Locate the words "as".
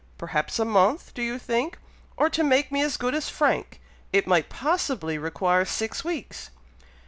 2.81-2.97, 3.13-3.29